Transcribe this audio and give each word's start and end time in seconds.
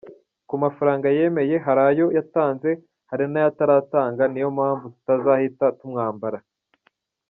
Ku 0.47 0.55
mafaranga 0.63 1.07
yemeye 1.17 1.55
hari 1.65 1.81
ayo 1.89 2.05
yatanze 2.17 2.69
hari 3.09 3.25
n’ayo 3.27 3.47
ataratanga 3.51 4.23
niyo 4.27 4.49
mpamvu 4.57 4.85
tutazahita 4.95 5.65
tumwambara. 5.77 6.37